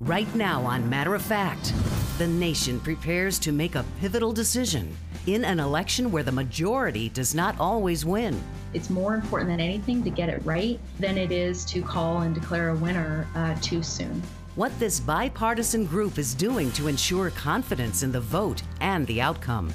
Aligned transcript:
Right 0.00 0.32
now, 0.34 0.60
on 0.60 0.90
Matter 0.90 1.14
of 1.14 1.22
Fact, 1.22 1.72
the 2.18 2.26
nation 2.26 2.78
prepares 2.80 3.38
to 3.38 3.50
make 3.50 3.76
a 3.76 3.84
pivotal 3.98 4.30
decision 4.30 4.94
in 5.26 5.42
an 5.42 5.58
election 5.58 6.12
where 6.12 6.22
the 6.22 6.30
majority 6.30 7.08
does 7.08 7.34
not 7.34 7.58
always 7.58 8.04
win. 8.04 8.38
It's 8.74 8.90
more 8.90 9.14
important 9.14 9.48
than 9.48 9.58
anything 9.58 10.04
to 10.04 10.10
get 10.10 10.28
it 10.28 10.44
right 10.44 10.78
than 11.00 11.16
it 11.16 11.32
is 11.32 11.64
to 11.66 11.80
call 11.80 12.20
and 12.20 12.34
declare 12.34 12.68
a 12.68 12.76
winner 12.76 13.26
uh, 13.34 13.56
too 13.62 13.82
soon. 13.82 14.22
What 14.54 14.78
this 14.78 15.00
bipartisan 15.00 15.86
group 15.86 16.18
is 16.18 16.34
doing 16.34 16.70
to 16.72 16.88
ensure 16.88 17.30
confidence 17.30 18.02
in 18.02 18.12
the 18.12 18.20
vote 18.20 18.62
and 18.82 19.06
the 19.06 19.22
outcome. 19.22 19.72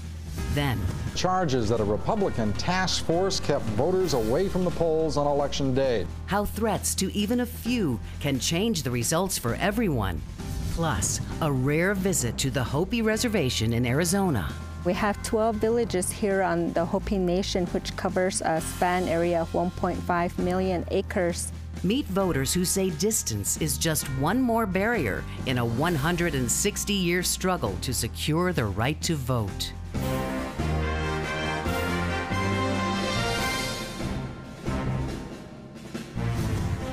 Then, 0.53 0.79
charges 1.15 1.69
that 1.69 1.79
a 1.79 1.83
Republican 1.83 2.53
task 2.53 3.05
force 3.05 3.39
kept 3.39 3.63
voters 3.77 4.13
away 4.13 4.47
from 4.47 4.63
the 4.63 4.71
polls 4.71 5.17
on 5.17 5.27
election 5.27 5.73
day. 5.73 6.05
How 6.25 6.45
threats 6.45 6.95
to 6.95 7.13
even 7.13 7.41
a 7.41 7.45
few 7.45 7.99
can 8.19 8.39
change 8.39 8.83
the 8.83 8.91
results 8.91 9.37
for 9.37 9.55
everyone. 9.55 10.21
Plus, 10.71 11.19
a 11.41 11.51
rare 11.51 11.93
visit 11.93 12.37
to 12.37 12.49
the 12.49 12.63
Hopi 12.63 13.01
Reservation 13.01 13.73
in 13.73 13.85
Arizona. 13.85 14.51
We 14.83 14.93
have 14.93 15.21
12 15.21 15.57
villages 15.57 16.11
here 16.11 16.41
on 16.41 16.73
the 16.73 16.83
Hopi 16.83 17.17
Nation, 17.17 17.67
which 17.67 17.95
covers 17.95 18.41
a 18.41 18.59
span 18.61 19.07
area 19.07 19.41
of 19.41 19.51
1.5 19.51 20.37
million 20.39 20.85
acres. 20.89 21.51
Meet 21.83 22.05
voters 22.07 22.53
who 22.53 22.65
say 22.65 22.89
distance 22.89 23.57
is 23.57 23.77
just 23.77 24.05
one 24.19 24.41
more 24.41 24.65
barrier 24.65 25.23
in 25.45 25.57
a 25.57 25.65
160 25.65 26.93
year 26.93 27.21
struggle 27.21 27.75
to 27.81 27.93
secure 27.93 28.53
the 28.53 28.65
right 28.65 28.99
to 29.01 29.15
vote. 29.15 29.73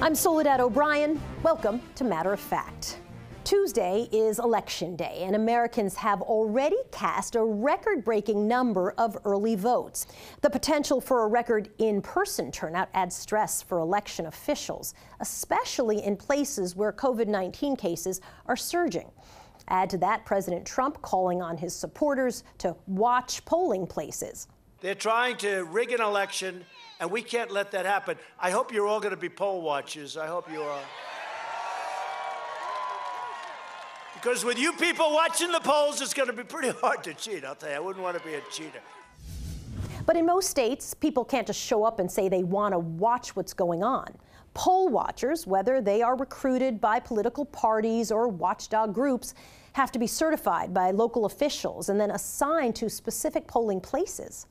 I'm 0.08 0.14
Soledad 0.14 0.58
O'Brien. 0.58 1.20
Welcome 1.42 1.82
to 1.96 2.02
Matter 2.02 2.32
of 2.32 2.40
Fact. 2.40 2.98
Tuesday 3.44 4.08
is 4.10 4.38
Election 4.38 4.96
Day, 4.96 5.18
and 5.20 5.36
Americans 5.36 5.94
have 5.96 6.22
already 6.22 6.78
cast 6.90 7.36
a 7.36 7.44
record 7.44 8.06
breaking 8.06 8.48
number 8.48 8.92
of 8.92 9.18
early 9.26 9.54
votes. 9.54 10.06
The 10.40 10.48
potential 10.48 11.02
for 11.02 11.24
a 11.24 11.28
record 11.28 11.68
in 11.76 12.00
person 12.00 12.50
turnout 12.50 12.88
adds 12.94 13.16
stress 13.16 13.60
for 13.60 13.80
election 13.80 14.24
officials, 14.24 14.94
especially 15.20 16.02
in 16.02 16.16
places 16.16 16.74
where 16.74 16.90
COVID 16.90 17.26
19 17.26 17.76
cases 17.76 18.22
are 18.46 18.56
surging. 18.56 19.10
Add 19.68 19.90
to 19.90 19.98
that 19.98 20.24
President 20.24 20.64
Trump 20.64 21.02
calling 21.02 21.42
on 21.42 21.58
his 21.58 21.76
supporters 21.76 22.44
to 22.56 22.74
watch 22.86 23.44
polling 23.44 23.86
places. 23.86 24.48
They're 24.80 24.94
trying 24.94 25.36
to 25.38 25.64
rig 25.64 25.90
an 25.90 26.00
election, 26.00 26.64
and 27.00 27.10
we 27.10 27.20
can't 27.22 27.50
let 27.50 27.72
that 27.72 27.84
happen. 27.84 28.16
I 28.38 28.50
hope 28.50 28.72
you're 28.72 28.86
all 28.86 29.00
going 29.00 29.14
to 29.14 29.20
be 29.20 29.28
poll 29.28 29.60
watchers. 29.60 30.16
I 30.16 30.26
hope 30.26 30.50
you 30.52 30.62
are. 30.62 30.80
Because 34.14 34.44
with 34.44 34.58
you 34.58 34.72
people 34.72 35.12
watching 35.12 35.50
the 35.50 35.60
polls, 35.60 36.00
it's 36.00 36.14
going 36.14 36.28
to 36.28 36.32
be 36.32 36.44
pretty 36.44 36.70
hard 36.70 37.02
to 37.04 37.14
cheat. 37.14 37.44
I'll 37.44 37.54
tell 37.54 37.70
you, 37.70 37.76
I 37.76 37.80
wouldn't 37.80 38.02
want 38.02 38.18
to 38.18 38.24
be 38.24 38.34
a 38.34 38.40
cheater. 38.50 38.80
But 40.06 40.16
in 40.16 40.26
most 40.26 40.48
states, 40.48 40.94
people 40.94 41.24
can't 41.24 41.46
just 41.46 41.60
show 41.60 41.84
up 41.84 41.98
and 42.00 42.10
say 42.10 42.28
they 42.28 42.42
want 42.42 42.72
to 42.72 42.78
watch 42.78 43.36
what's 43.36 43.52
going 43.52 43.82
on. 43.82 44.16
Poll 44.54 44.88
watchers, 44.88 45.46
whether 45.46 45.80
they 45.80 46.02
are 46.02 46.16
recruited 46.16 46.80
by 46.80 46.98
political 46.98 47.44
parties 47.44 48.10
or 48.10 48.26
watchdog 48.26 48.94
groups, 48.94 49.34
have 49.74 49.92
to 49.92 49.98
be 49.98 50.06
certified 50.06 50.72
by 50.72 50.92
local 50.92 51.24
officials 51.26 51.88
and 51.88 52.00
then 52.00 52.10
assigned 52.12 52.74
to 52.76 52.88
specific 52.88 53.46
polling 53.46 53.80
places. 53.80 54.46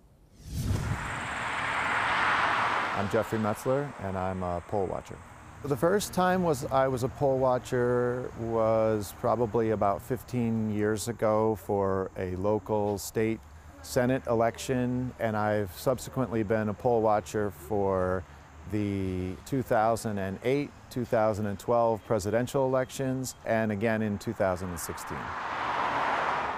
I'm 2.98 3.08
Jeffrey 3.12 3.38
Metzler, 3.38 3.88
and 4.02 4.18
I'm 4.18 4.42
a 4.42 4.60
poll 4.70 4.88
watcher. 4.88 5.16
The 5.64 5.78
first 5.78 6.14
time 6.14 6.42
was 6.42 6.66
I 6.66 6.88
was 6.88 7.04
a 7.04 7.08
poll 7.08 7.38
watcher 7.38 8.32
was 8.40 9.14
probably 9.20 9.70
about 9.70 10.02
15 10.02 10.74
years 10.74 11.08
ago 11.08 11.60
for 11.64 12.10
a 12.18 12.36
local 12.38 12.98
state 12.98 13.40
Senate 13.84 14.24
election, 14.26 15.14
and 15.20 15.38
I've 15.38 15.72
subsequently 15.78 16.42
been 16.42 16.70
a 16.70 16.74
poll 16.74 17.04
watcher 17.04 17.52
for 17.52 18.24
the 18.72 19.36
2008, 19.46 20.72
2012 20.90 22.06
presidential 22.08 22.66
elections, 22.66 23.36
and 23.46 23.72
again 23.72 24.02
in 24.02 24.18
2016. 24.18 25.18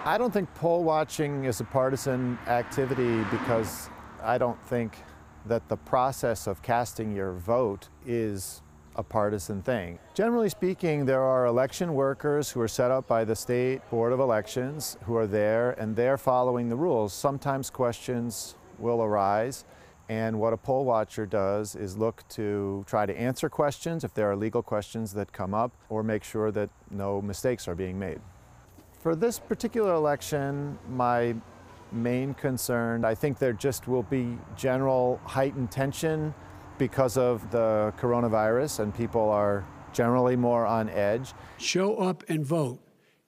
I 0.06 0.16
don't 0.18 0.32
think 0.32 0.48
poll 0.56 0.86
watching 0.86 1.44
is 1.44 1.60
a 1.60 1.66
partisan 1.66 2.40
activity 2.48 3.26
because 3.30 3.90
I 4.24 4.38
don't 4.38 4.62
think 4.68 4.94
that 5.50 5.68
the 5.68 5.78
process 5.78 6.48
of 6.48 6.62
casting 6.62 7.12
your 7.12 7.34
vote 7.34 7.90
is 8.06 8.62
a 8.96 9.04
partisan 9.04 9.62
thing. 9.62 10.00
Generally 10.14 10.50
speaking, 10.50 11.06
there 11.06 11.22
are 11.22 11.46
election 11.46 11.94
workers 11.94 12.52
who 12.52 12.62
are 12.62 12.68
set 12.68 12.92
up 12.92 13.08
by 13.08 13.24
the 13.24 13.36
State 13.36 13.82
Board 13.90 14.14
of 14.14 14.20
Elections 14.20 14.98
who 15.04 15.16
are 15.16 15.28
there 15.28 15.72
and 15.72 15.96
they're 15.96 16.18
following 16.18 16.70
the 16.70 16.76
rules. 16.76 17.14
Sometimes 17.14 17.70
questions 17.70 18.56
will 18.78 19.02
arise 19.02 19.66
and 20.10 20.40
what 20.40 20.54
a 20.54 20.58
poll 20.58 20.86
watcher 20.86 21.26
does 21.26 21.76
is 21.76 21.98
look 21.98 22.28
to 22.30 22.84
try 22.88 23.06
to 23.06 23.18
answer 23.18 23.48
questions 23.50 24.04
if 24.04 24.14
there 24.14 24.30
are 24.30 24.36
legal 24.36 24.64
questions 24.64 25.14
that 25.14 25.32
come 25.32 25.54
up 25.54 25.72
or 25.90 26.04
make 26.04 26.24
sure 26.24 26.52
that 26.52 26.70
no 26.90 27.22
mistakes 27.22 27.68
are 27.68 27.76
being 27.76 27.98
made. 27.98 28.20
For 29.00 29.16
this 29.16 29.40
particular 29.40 29.94
election, 29.94 30.78
my 30.90 31.36
main 31.92 32.34
concern. 32.34 33.06
I 33.06 33.16
think 33.16 33.40
there 33.40 33.54
just 33.54 33.88
will 33.88 34.04
be 34.04 34.38
general 34.56 35.20
heightened 35.26 35.72
tension 35.72 36.34
because 36.78 37.18
of 37.18 37.50
the 37.52 37.94
coronavirus, 38.00 38.80
and 38.80 38.96
people 38.96 39.30
are 39.30 39.66
generally 39.94 40.36
more 40.36 40.66
on 40.66 40.90
edge. 40.90 41.34
Show 41.58 41.96
up 41.98 42.24
and 42.30 42.46
vote. 42.46 42.80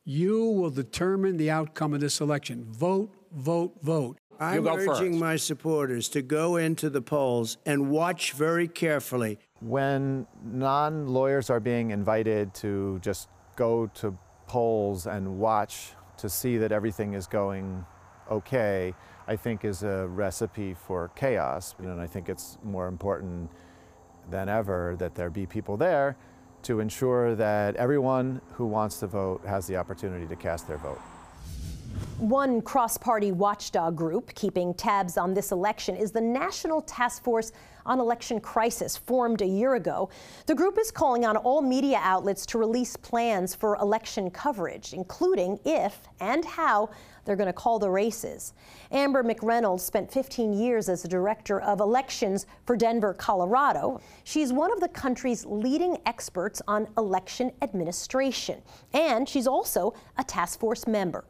You 0.03 0.45
will 0.45 0.69
determine 0.69 1.37
the 1.37 1.51
outcome 1.51 1.93
of 1.93 1.99
this 1.99 2.21
election. 2.21 2.65
Vote, 2.71 3.11
vote, 3.31 3.73
vote. 3.81 4.17
I'm 4.39 4.67
urging 4.67 5.11
first. 5.11 5.19
my 5.19 5.35
supporters 5.35 6.09
to 6.09 6.23
go 6.23 6.55
into 6.55 6.89
the 6.89 7.01
polls 7.01 7.57
and 7.67 7.91
watch 7.91 8.31
very 8.31 8.67
carefully. 8.67 9.37
When 9.59 10.25
non 10.43 11.07
lawyers 11.07 11.51
are 11.51 11.59
being 11.59 11.91
invited 11.91 12.55
to 12.55 12.97
just 13.03 13.29
go 13.55 13.85
to 13.95 14.17
polls 14.47 15.05
and 15.05 15.37
watch 15.37 15.91
to 16.17 16.27
see 16.27 16.57
that 16.57 16.71
everything 16.71 17.13
is 17.13 17.27
going 17.27 17.85
okay, 18.29 18.93
I 19.27 19.35
think 19.35 19.65
is 19.65 19.83
a 19.83 20.07
recipe 20.07 20.73
for 20.73 21.09
chaos. 21.15 21.75
And 21.79 21.99
I 22.01 22.07
think 22.07 22.29
it's 22.29 22.57
more 22.63 22.87
important 22.87 23.49
than 24.29 24.49
ever 24.49 24.95
that 24.99 25.15
there 25.15 25.29
be 25.29 25.45
people 25.45 25.77
there 25.77 26.15
to 26.63 26.79
ensure 26.79 27.35
that 27.35 27.75
everyone 27.75 28.41
who 28.53 28.65
wants 28.65 28.99
to 28.99 29.07
vote 29.07 29.41
has 29.45 29.67
the 29.67 29.77
opportunity 29.77 30.27
to 30.27 30.35
cast 30.35 30.67
their 30.67 30.77
vote. 30.77 31.01
One 32.21 32.61
cross 32.61 32.99
party 32.99 33.31
watchdog 33.31 33.95
group 33.95 34.35
keeping 34.35 34.75
tabs 34.75 35.17
on 35.17 35.33
this 35.33 35.51
election 35.51 35.95
is 35.95 36.11
the 36.11 36.21
National 36.21 36.83
Task 36.83 37.23
Force 37.23 37.51
on 37.83 37.99
Election 37.99 38.39
Crisis, 38.39 38.95
formed 38.95 39.41
a 39.41 39.47
year 39.47 39.73
ago. 39.73 40.07
The 40.45 40.53
group 40.53 40.77
is 40.77 40.91
calling 40.91 41.25
on 41.25 41.35
all 41.35 41.63
media 41.63 41.99
outlets 41.99 42.45
to 42.45 42.59
release 42.59 42.95
plans 42.95 43.55
for 43.55 43.75
election 43.77 44.29
coverage, 44.29 44.93
including 44.93 45.59
if 45.65 45.97
and 46.19 46.45
how 46.45 46.91
they're 47.25 47.35
going 47.35 47.47
to 47.47 47.53
call 47.53 47.79
the 47.79 47.89
races. 47.89 48.53
Amber 48.91 49.23
McReynolds 49.23 49.79
spent 49.79 50.11
15 50.11 50.53
years 50.53 50.89
as 50.89 51.01
the 51.01 51.07
director 51.07 51.59
of 51.61 51.79
elections 51.79 52.45
for 52.67 52.77
Denver, 52.77 53.15
Colorado. 53.15 53.99
She's 54.25 54.53
one 54.53 54.71
of 54.71 54.79
the 54.79 54.89
country's 54.89 55.43
leading 55.43 55.97
experts 56.05 56.61
on 56.67 56.87
election 56.99 57.51
administration, 57.63 58.61
and 58.93 59.27
she's 59.27 59.47
also 59.47 59.95
a 60.19 60.23
task 60.23 60.59
force 60.59 60.85
member. 60.85 61.25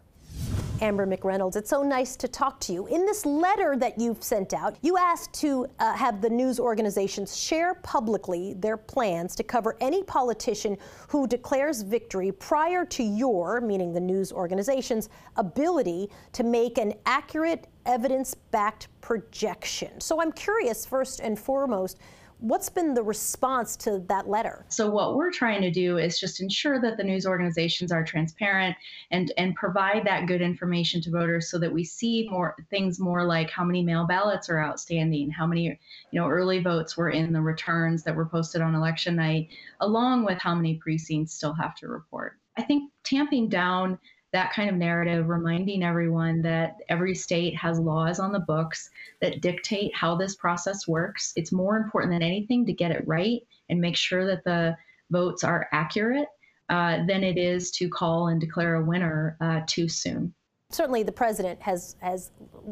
Amber 0.81 1.05
McReynolds, 1.05 1.55
it's 1.55 1.69
so 1.69 1.83
nice 1.83 2.15
to 2.15 2.27
talk 2.27 2.59
to 2.61 2.73
you. 2.73 2.87
In 2.87 3.05
this 3.05 3.23
letter 3.23 3.75
that 3.77 3.99
you've 3.99 4.23
sent 4.23 4.51
out, 4.51 4.77
you 4.81 4.97
asked 4.97 5.31
to 5.35 5.67
uh, 5.77 5.93
have 5.93 6.21
the 6.21 6.29
news 6.29 6.59
organizations 6.59 7.37
share 7.37 7.75
publicly 7.75 8.55
their 8.55 8.77
plans 8.77 9.35
to 9.35 9.43
cover 9.43 9.77
any 9.79 10.01
politician 10.03 10.75
who 11.07 11.27
declares 11.27 11.83
victory 11.83 12.31
prior 12.31 12.83
to 12.85 13.03
your, 13.03 13.61
meaning 13.61 13.93
the 13.93 13.99
news 13.99 14.31
organization's, 14.31 15.09
ability 15.37 16.09
to 16.33 16.43
make 16.43 16.79
an 16.79 16.95
accurate, 17.05 17.67
evidence 17.85 18.33
backed 18.33 18.87
projection. 19.01 20.01
So 20.01 20.19
I'm 20.19 20.31
curious, 20.31 20.83
first 20.83 21.19
and 21.19 21.37
foremost, 21.37 21.99
What's 22.41 22.69
been 22.69 22.95
the 22.95 23.03
response 23.03 23.75
to 23.77 23.99
that 24.07 24.27
letter? 24.27 24.65
So 24.67 24.89
what 24.89 25.15
we're 25.15 25.31
trying 25.31 25.61
to 25.61 25.69
do 25.69 25.99
is 25.99 26.19
just 26.19 26.41
ensure 26.41 26.81
that 26.81 26.97
the 26.97 27.03
news 27.03 27.27
organizations 27.27 27.91
are 27.91 28.03
transparent 28.03 28.75
and 29.11 29.31
and 29.37 29.53
provide 29.53 30.07
that 30.07 30.25
good 30.25 30.41
information 30.41 31.01
to 31.01 31.11
voters 31.11 31.51
so 31.51 31.59
that 31.59 31.71
we 31.71 31.83
see 31.83 32.27
more 32.31 32.55
things 32.71 32.99
more 32.99 33.23
like 33.25 33.51
how 33.51 33.63
many 33.63 33.83
mail 33.83 34.07
ballots 34.07 34.49
are 34.49 34.59
outstanding, 34.59 35.29
how 35.29 35.45
many 35.45 35.65
you 35.65 36.19
know 36.19 36.27
early 36.27 36.63
votes 36.63 36.97
were 36.97 37.11
in 37.11 37.31
the 37.31 37.41
returns 37.41 38.01
that 38.05 38.15
were 38.15 38.25
posted 38.25 38.59
on 38.59 38.73
election 38.73 39.17
night, 39.17 39.49
along 39.79 40.25
with 40.25 40.39
how 40.39 40.55
many 40.55 40.77
precincts 40.77 41.35
still 41.35 41.53
have 41.53 41.75
to 41.75 41.87
report. 41.87 42.39
I 42.57 42.63
think 42.63 42.91
tamping 43.03 43.49
down 43.49 43.99
that 44.33 44.53
kind 44.53 44.69
of 44.69 44.75
narrative, 44.75 45.27
reminding 45.27 45.83
everyone 45.83 46.41
that 46.41 46.77
every 46.89 47.13
state 47.13 47.55
has 47.55 47.79
laws 47.79 48.19
on 48.19 48.31
the 48.31 48.39
books 48.39 48.89
that 49.21 49.41
dictate 49.41 49.93
how 49.95 50.15
this 50.15 50.35
process 50.35 50.87
works. 50.87 51.33
It's 51.35 51.51
more 51.51 51.77
important 51.77 52.13
than 52.13 52.23
anything 52.23 52.65
to 52.65 52.73
get 52.73 52.91
it 52.91 53.03
right 53.05 53.41
and 53.69 53.81
make 53.81 53.97
sure 53.97 54.25
that 54.27 54.43
the 54.43 54.77
votes 55.09 55.43
are 55.43 55.67
accurate 55.73 56.27
uh, 56.69 57.05
than 57.05 57.23
it 57.23 57.37
is 57.37 57.71
to 57.71 57.89
call 57.89 58.29
and 58.29 58.39
declare 58.39 58.75
a 58.75 58.85
winner 58.85 59.35
uh, 59.41 59.61
too 59.67 59.89
soon. 59.89 60.33
Certainly, 60.69 61.03
the 61.03 61.11
president 61.11 61.61
has, 61.61 61.97
has, 61.99 62.31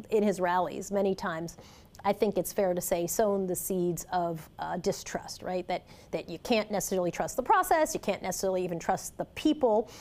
in 0.09 0.23
his 0.23 0.39
rallies, 0.39 0.89
many 0.89 1.13
times, 1.13 1.57
I 2.05 2.13
think 2.13 2.37
it's 2.37 2.53
fair 2.53 2.73
to 2.73 2.79
say, 2.79 3.07
sown 3.07 3.45
the 3.45 3.55
seeds 3.55 4.05
of 4.13 4.49
uh, 4.57 4.77
distrust, 4.77 5.43
right? 5.43 5.67
That, 5.67 5.85
that 6.11 6.29
you 6.29 6.39
can't 6.39 6.71
necessarily 6.71 7.11
trust 7.11 7.35
the 7.35 7.43
process, 7.43 7.93
you 7.93 7.99
can't 7.99 8.21
necessarily 8.21 8.63
even 8.63 8.79
trust 8.79 9.17
the 9.17 9.25
people. 9.25 9.91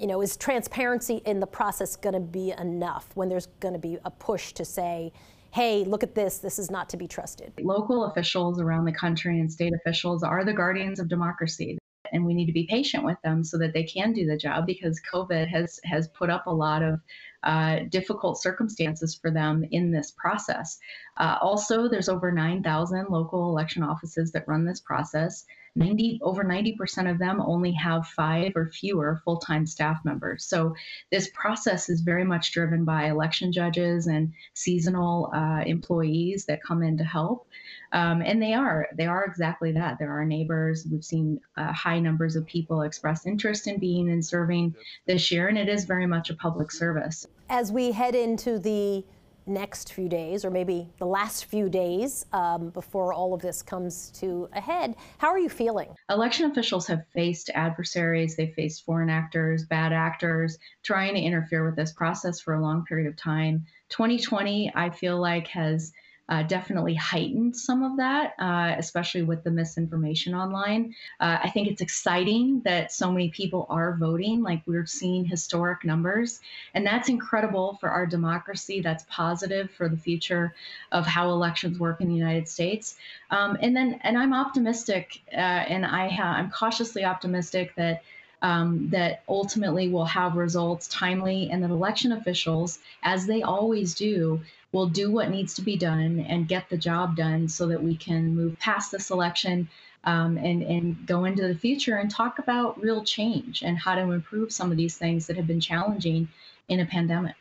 You 0.00 0.06
know, 0.06 0.22
is 0.22 0.38
transparency 0.38 1.20
in 1.26 1.40
the 1.40 1.46
process 1.46 1.94
going 1.94 2.14
to 2.14 2.20
be 2.20 2.54
enough 2.58 3.10
when 3.16 3.28
there's 3.28 3.48
going 3.60 3.74
to 3.74 3.78
be 3.78 3.98
a 4.06 4.10
push 4.10 4.52
to 4.54 4.64
say, 4.64 5.12
hey, 5.52 5.84
look 5.84 6.02
at 6.02 6.14
this, 6.14 6.38
this 6.38 6.58
is 6.58 6.70
not 6.70 6.88
to 6.88 6.96
be 6.96 7.06
trusted? 7.06 7.52
Local 7.60 8.06
officials 8.06 8.58
around 8.62 8.86
the 8.86 8.92
country 8.92 9.38
and 9.38 9.52
state 9.52 9.74
officials 9.74 10.22
are 10.22 10.42
the 10.42 10.54
guardians 10.54 11.00
of 11.00 11.08
democracy 11.10 11.76
and 12.12 12.24
we 12.24 12.34
need 12.34 12.46
to 12.46 12.52
be 12.52 12.66
patient 12.68 13.04
with 13.04 13.18
them 13.22 13.44
so 13.44 13.58
that 13.58 13.72
they 13.72 13.84
can 13.84 14.12
do 14.12 14.26
the 14.26 14.36
job 14.36 14.66
because 14.66 15.00
COVID 15.12 15.48
has 15.48 15.78
has 15.84 16.08
put 16.08 16.30
up 16.30 16.46
a 16.46 16.50
lot 16.50 16.82
of 16.82 17.00
uh, 17.42 17.80
difficult 17.88 18.40
circumstances 18.40 19.18
for 19.20 19.30
them 19.30 19.64
in 19.70 19.90
this 19.90 20.12
process. 20.16 20.78
Uh, 21.20 21.36
also, 21.42 21.86
there's 21.86 22.08
over 22.08 22.32
9,000 22.32 23.08
local 23.10 23.50
election 23.50 23.82
offices 23.82 24.32
that 24.32 24.48
run 24.48 24.64
this 24.64 24.80
process. 24.80 25.44
90 25.76 26.18
over 26.22 26.42
90% 26.42 27.10
of 27.10 27.18
them 27.18 27.40
only 27.42 27.72
have 27.72 28.06
five 28.08 28.52
or 28.56 28.70
fewer 28.70 29.20
full-time 29.22 29.66
staff 29.66 30.00
members. 30.02 30.46
So 30.46 30.74
this 31.12 31.28
process 31.34 31.90
is 31.90 32.00
very 32.00 32.24
much 32.24 32.52
driven 32.52 32.86
by 32.86 33.10
election 33.10 33.52
judges 33.52 34.06
and 34.06 34.32
seasonal 34.54 35.30
uh, 35.32 35.62
employees 35.66 36.46
that 36.46 36.62
come 36.62 36.82
in 36.82 36.96
to 36.96 37.04
help. 37.04 37.46
Um, 37.92 38.22
and 38.22 38.42
they 38.42 38.54
are 38.54 38.88
they 38.94 39.06
are 39.06 39.24
exactly 39.24 39.72
that. 39.72 39.98
They're 39.98 40.10
our 40.10 40.24
neighbors. 40.24 40.86
We've 40.90 41.04
seen 41.04 41.38
uh, 41.56 41.72
high 41.72 42.00
numbers 42.00 42.34
of 42.34 42.46
people 42.46 42.82
express 42.82 43.26
interest 43.26 43.66
in 43.66 43.78
being 43.78 44.08
and 44.10 44.24
serving 44.24 44.74
this 45.06 45.30
year, 45.30 45.48
and 45.48 45.58
it 45.58 45.68
is 45.68 45.84
very 45.84 46.06
much 46.06 46.30
a 46.30 46.34
public 46.34 46.72
service. 46.72 47.26
As 47.48 47.70
we 47.70 47.92
head 47.92 48.14
into 48.14 48.58
the 48.58 49.04
next 49.46 49.92
few 49.92 50.08
days, 50.08 50.44
or 50.44 50.50
maybe 50.50 50.88
the 50.98 51.06
last 51.06 51.46
few 51.46 51.68
days 51.68 52.26
um, 52.32 52.70
before 52.70 53.12
all 53.12 53.34
of 53.34 53.42
this 53.42 53.62
comes 53.62 54.10
to 54.20 54.48
a 54.52 54.60
head. 54.60 54.94
How 55.18 55.28
are 55.28 55.38
you 55.38 55.48
feeling? 55.48 55.88
Election 56.08 56.50
officials 56.50 56.86
have 56.86 57.06
faced 57.14 57.50
adversaries, 57.54 58.36
they've 58.36 58.54
faced 58.54 58.84
foreign 58.84 59.10
actors, 59.10 59.64
bad 59.64 59.92
actors, 59.92 60.58
trying 60.82 61.14
to 61.14 61.20
interfere 61.20 61.64
with 61.64 61.76
this 61.76 61.92
process 61.92 62.40
for 62.40 62.54
a 62.54 62.62
long 62.62 62.84
period 62.84 63.08
of 63.08 63.16
time. 63.16 63.64
2020, 63.90 64.72
I 64.74 64.90
feel 64.90 65.20
like, 65.20 65.48
has 65.48 65.92
uh, 66.30 66.44
definitely 66.44 66.94
heightened 66.94 67.56
some 67.56 67.82
of 67.82 67.96
that, 67.96 68.34
uh, 68.38 68.76
especially 68.78 69.22
with 69.22 69.42
the 69.42 69.50
misinformation 69.50 70.32
online. 70.32 70.94
Uh, 71.18 71.38
I 71.42 71.50
think 71.50 71.66
it's 71.66 71.80
exciting 71.80 72.60
that 72.64 72.92
so 72.92 73.10
many 73.10 73.30
people 73.30 73.66
are 73.68 73.96
voting. 73.96 74.40
Like 74.40 74.62
we're 74.64 74.86
seeing 74.86 75.24
historic 75.24 75.84
numbers, 75.84 76.40
and 76.72 76.86
that's 76.86 77.08
incredible 77.08 77.78
for 77.80 77.90
our 77.90 78.06
democracy. 78.06 78.80
That's 78.80 79.04
positive 79.10 79.72
for 79.72 79.88
the 79.88 79.96
future 79.96 80.54
of 80.92 81.04
how 81.04 81.30
elections 81.30 81.80
work 81.80 82.00
in 82.00 82.06
the 82.06 82.14
United 82.14 82.48
States. 82.48 82.96
Um, 83.32 83.58
and 83.60 83.76
then, 83.76 83.98
and 84.04 84.16
I'm 84.16 84.32
optimistic, 84.32 85.22
uh, 85.32 85.36
and 85.36 85.84
I 85.84 86.08
ha- 86.08 86.36
I'm 86.38 86.50
cautiously 86.50 87.04
optimistic 87.04 87.74
that. 87.74 88.02
Um, 88.42 88.88
that 88.88 89.22
ultimately 89.28 89.90
will 89.90 90.06
have 90.06 90.34
results 90.34 90.88
timely, 90.88 91.50
and 91.50 91.62
that 91.62 91.68
election 91.68 92.12
officials, 92.12 92.78
as 93.02 93.26
they 93.26 93.42
always 93.42 93.94
do, 93.94 94.40
will 94.72 94.86
do 94.86 95.10
what 95.10 95.30
needs 95.30 95.54
to 95.54 95.62
be 95.62 95.76
done 95.76 96.24
and 96.28 96.48
get 96.48 96.68
the 96.68 96.76
job 96.76 97.16
done 97.16 97.48
so 97.48 97.66
that 97.66 97.82
we 97.82 97.96
can 97.96 98.34
move 98.34 98.58
past 98.58 98.92
this 98.92 99.10
election 99.10 99.68
um, 100.04 100.38
and, 100.38 100.62
and 100.62 101.06
go 101.06 101.24
into 101.24 101.46
the 101.46 101.54
future 101.54 101.96
and 101.96 102.10
talk 102.10 102.38
about 102.38 102.80
real 102.80 103.04
change 103.04 103.62
and 103.62 103.76
how 103.78 103.94
to 103.94 104.12
improve 104.12 104.52
some 104.52 104.70
of 104.70 104.76
these 104.76 104.96
things 104.96 105.26
that 105.26 105.36
have 105.36 105.46
been 105.46 105.60
challenging 105.60 106.28
in 106.68 106.80
a 106.80 106.86
pandemic. 106.86 107.36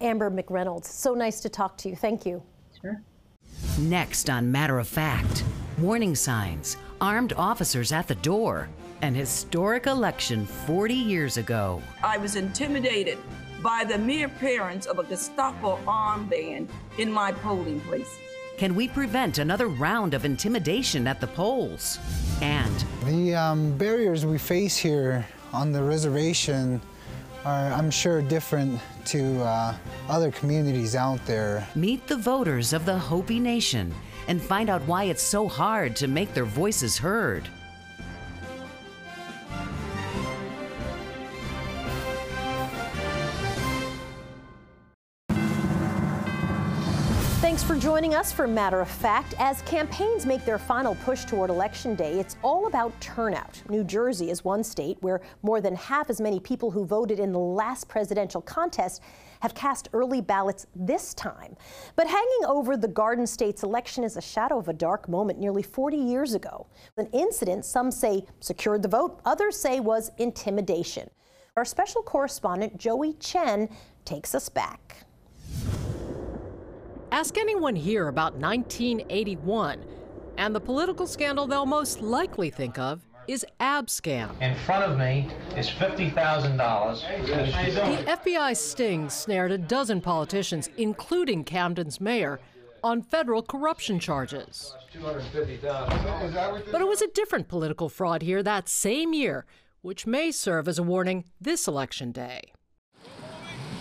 Amber 0.00 0.30
McReynolds, 0.30 0.86
so 0.86 1.14
nice 1.14 1.40
to 1.40 1.48
talk 1.48 1.76
to 1.78 1.88
you. 1.88 1.96
Thank 1.96 2.24
you. 2.24 2.42
Sure. 2.80 3.02
Next 3.78 4.30
on 4.30 4.50
Matter 4.50 4.78
of 4.78 4.86
Fact 4.86 5.42
warning 5.78 6.14
signs, 6.14 6.76
armed 7.00 7.32
officers 7.34 7.92
at 7.92 8.08
the 8.08 8.14
door, 8.16 8.68
an 9.02 9.14
historic 9.14 9.86
election 9.86 10.44
40 10.44 10.94
years 10.94 11.36
ago. 11.36 11.80
I 12.02 12.18
was 12.18 12.34
intimidated 12.36 13.18
by 13.62 13.84
the 13.84 13.98
mere 13.98 14.26
appearance 14.26 14.86
of 14.86 14.98
a 14.98 15.04
Gestapo 15.04 15.78
armband 15.86 16.68
in 16.98 17.10
my 17.10 17.32
polling 17.32 17.80
places. 17.82 18.18
Can 18.56 18.74
we 18.74 18.88
prevent 18.88 19.38
another 19.38 19.68
round 19.68 20.14
of 20.14 20.24
intimidation 20.24 21.06
at 21.06 21.20
the 21.20 21.28
polls? 21.28 21.98
And 22.42 22.74
the 23.04 23.34
um, 23.34 23.76
barriers 23.78 24.26
we 24.26 24.38
face 24.38 24.76
here 24.76 25.24
on 25.52 25.70
the 25.72 25.82
reservation 25.82 26.80
are, 27.44 27.72
I'm 27.72 27.90
sure, 27.90 28.20
different 28.20 28.80
to 29.06 29.40
uh, 29.42 29.76
other 30.08 30.30
communities 30.32 30.96
out 30.96 31.24
there. 31.24 31.66
Meet 31.74 32.08
the 32.08 32.16
voters 32.16 32.72
of 32.72 32.84
the 32.84 32.98
Hopi 32.98 33.38
Nation 33.38 33.94
and 34.26 34.42
find 34.42 34.68
out 34.68 34.82
why 34.82 35.04
it's 35.04 35.22
so 35.22 35.48
hard 35.48 35.94
to 35.96 36.08
make 36.08 36.34
their 36.34 36.44
voices 36.44 36.98
heard. 36.98 37.48
Joining 47.88 48.14
us 48.14 48.30
for 48.30 48.46
Matter 48.46 48.82
of 48.82 48.90
Fact. 48.90 49.34
As 49.38 49.62
campaigns 49.62 50.26
make 50.26 50.44
their 50.44 50.58
final 50.58 50.94
push 50.96 51.24
toward 51.24 51.48
Election 51.48 51.94
Day, 51.94 52.20
it's 52.20 52.36
all 52.42 52.66
about 52.66 52.92
turnout. 53.00 53.62
New 53.70 53.82
Jersey 53.82 54.28
is 54.28 54.44
one 54.44 54.62
state 54.62 54.98
where 55.00 55.22
more 55.40 55.62
than 55.62 55.74
half 55.74 56.10
as 56.10 56.20
many 56.20 56.38
people 56.38 56.70
who 56.70 56.84
voted 56.84 57.18
in 57.18 57.32
the 57.32 57.38
last 57.38 57.88
presidential 57.88 58.42
contest 58.42 59.02
have 59.40 59.54
cast 59.54 59.88
early 59.94 60.20
ballots 60.20 60.66
this 60.76 61.14
time. 61.14 61.56
But 61.96 62.08
hanging 62.08 62.44
over 62.46 62.76
the 62.76 62.88
Garden 62.88 63.26
State's 63.26 63.62
election 63.62 64.04
is 64.04 64.18
a 64.18 64.20
shadow 64.20 64.58
of 64.58 64.68
a 64.68 64.74
dark 64.74 65.08
moment 65.08 65.38
nearly 65.38 65.62
40 65.62 65.96
years 65.96 66.34
ago. 66.34 66.66
An 66.98 67.08
incident 67.14 67.64
some 67.64 67.90
say 67.90 68.26
secured 68.40 68.82
the 68.82 68.88
vote, 68.88 69.18
others 69.24 69.58
say 69.58 69.80
was 69.80 70.10
intimidation. 70.18 71.08
Our 71.56 71.64
special 71.64 72.02
correspondent 72.02 72.76
Joey 72.76 73.14
Chen 73.14 73.70
takes 74.04 74.34
us 74.34 74.50
back. 74.50 75.07
Ask 77.10 77.38
anyone 77.38 77.74
here 77.74 78.08
about 78.08 78.34
1981, 78.34 79.82
and 80.36 80.54
the 80.54 80.60
political 80.60 81.06
scandal 81.06 81.46
they'll 81.46 81.64
most 81.64 82.02
likely 82.02 82.50
think 82.50 82.78
of 82.78 83.08
is 83.26 83.46
Abscam. 83.60 84.40
In 84.42 84.54
front 84.54 84.84
of 84.84 84.98
me 84.98 85.28
is 85.56 85.70
$50,000. 85.70 86.14
The 87.24 88.12
FBI 88.12 88.54
sting 88.54 89.08
snared 89.08 89.52
a 89.52 89.58
dozen 89.58 90.02
politicians, 90.02 90.68
including 90.76 91.44
Camden's 91.44 91.98
mayor, 91.98 92.40
on 92.84 93.00
federal 93.00 93.42
corruption 93.42 93.98
charges. 93.98 94.74
But 95.00 95.22
it 96.80 96.88
was 96.88 97.00
a 97.02 97.08
different 97.08 97.48
political 97.48 97.88
fraud 97.88 98.20
here 98.20 98.42
that 98.42 98.68
same 98.68 99.14
year, 99.14 99.46
which 99.80 100.06
may 100.06 100.30
serve 100.30 100.68
as 100.68 100.78
a 100.78 100.82
warning 100.82 101.24
this 101.40 101.66
election 101.66 102.12
day. 102.12 102.52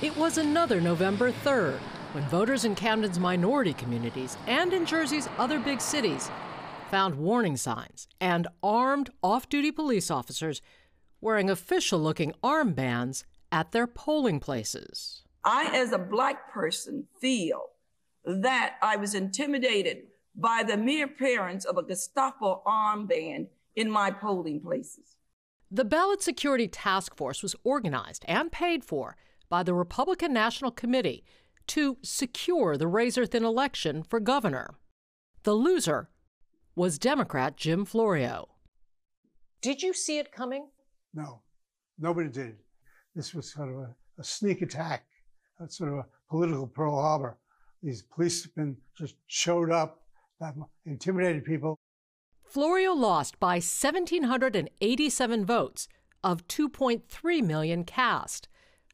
It 0.01 0.15
was 0.15 0.37
another 0.37 0.79
November 0.79 1.31
3rd 1.31 1.79
when 2.17 2.27
voters 2.29 2.65
in 2.65 2.73
Camden's 2.73 3.19
minority 3.19 3.73
communities 3.73 4.37
and 4.47 4.73
in 4.73 4.87
Jersey's 4.87 5.29
other 5.37 5.59
big 5.59 5.79
cities 5.79 6.31
found 6.89 7.13
warning 7.13 7.55
signs 7.55 8.07
and 8.19 8.47
armed 8.63 9.11
off 9.21 9.47
duty 9.47 9.71
police 9.71 10.09
officers 10.09 10.59
wearing 11.21 11.47
official 11.47 11.99
looking 11.99 12.33
armbands 12.43 13.23
at 13.51 13.71
their 13.71 13.85
polling 13.85 14.39
places. 14.39 15.21
I, 15.43 15.69
as 15.75 15.91
a 15.91 15.99
black 15.99 16.51
person, 16.51 17.05
feel 17.21 17.61
that 18.25 18.77
I 18.81 18.95
was 18.95 19.13
intimidated 19.13 20.07
by 20.35 20.63
the 20.67 20.75
mere 20.75 21.05
appearance 21.05 21.65
of 21.65 21.77
a 21.77 21.83
Gestapo 21.83 22.63
armband 22.65 23.45
in 23.75 23.91
my 23.91 24.09
polling 24.09 24.59
places. 24.59 25.17
The 25.69 25.85
Ballot 25.85 26.23
Security 26.23 26.67
Task 26.67 27.15
Force 27.15 27.43
was 27.43 27.55
organized 27.63 28.25
and 28.27 28.51
paid 28.51 28.83
for 28.83 29.15
by 29.49 29.61
the 29.61 29.75
Republican 29.75 30.33
National 30.33 30.71
Committee 30.71 31.23
to 31.67 31.97
secure 32.01 32.77
the 32.77 32.87
razor 32.87 33.25
thin 33.25 33.43
election 33.43 34.03
for 34.03 34.19
governor. 34.19 34.75
The 35.43 35.53
loser 35.53 36.09
was 36.75 36.99
Democrat 36.99 37.57
Jim 37.57 37.85
Florio. 37.85 38.49
Did 39.61 39.81
you 39.81 39.93
see 39.93 40.19
it 40.19 40.31
coming? 40.31 40.69
No, 41.13 41.41
nobody 41.97 42.29
did. 42.29 42.57
This 43.15 43.33
was 43.33 43.51
sort 43.51 43.69
of 43.69 43.75
a, 43.75 43.95
a 44.19 44.23
sneak 44.23 44.61
attack, 44.61 45.05
a 45.59 45.69
sort 45.69 45.91
of 45.91 45.99
a 45.99 46.05
political 46.29 46.67
Pearl 46.67 47.01
Harbor. 47.01 47.37
These 47.81 48.03
policemen 48.03 48.77
just 48.97 49.15
showed 49.27 49.71
up, 49.71 50.01
intimidated 50.85 51.43
people. 51.45 51.79
Florio 52.43 52.93
lost 52.93 53.39
by 53.39 53.55
1,787 53.55 55.45
votes 55.45 55.87
of 56.23 56.47
2.3 56.47 57.43
million 57.43 57.83
cast, 57.83 58.47